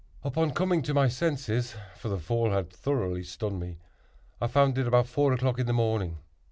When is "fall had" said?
2.17-2.69